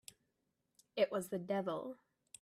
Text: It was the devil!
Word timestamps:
It 0.95 1.11
was 1.11 1.29
the 1.29 1.37
devil! 1.37 1.99